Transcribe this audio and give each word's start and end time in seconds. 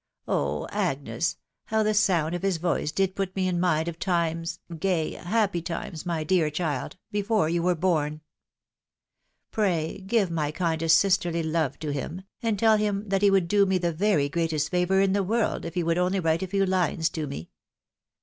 Oh! 0.27 0.67
Agnes, 0.71 1.37
how 1.65 1.83
the 1.83 1.93
sound 1.93 2.33
of 2.33 2.41
his 2.41 2.57
voice 2.57 2.91
did 2.91 3.13
put 3.13 3.35
me 3.35 3.47
in 3.47 3.59
mind 3.59 3.87
of 3.87 3.99
times— 3.99 4.57
gay, 4.79 5.11
happy 5.13 5.61
times, 5.61 6.07
my 6.07 6.23
dear 6.23 6.49
child— 6.49 6.97
^before 7.13 7.53
you 7.53 7.61
were 7.61 7.75
born! 7.75 8.21
Pray 9.51 9.99
give 9.99 10.31
my 10.31 10.49
kindest 10.49 10.97
sisterly 10.97 11.43
love 11.43 11.77
to 11.77 11.93
him, 11.93 12.23
and 12.41 12.57
tell 12.57 12.77
him 12.77 13.09
that 13.09 13.21
he 13.21 13.29
would 13.29 13.47
do 13.47 13.67
me 13.67 13.77
the 13.77 13.93
very 13.93 14.27
greatest 14.27 14.71
favour 14.71 15.01
in 15.01 15.13
the 15.13 15.21
world 15.21 15.65
if 15.65 15.75
he 15.75 15.83
would 15.83 15.99
only 15.99 16.19
write 16.19 16.41
a 16.41 16.47
few 16.47 16.65
lines 16.65 17.07
to 17.11 17.27
me. 17.27 17.51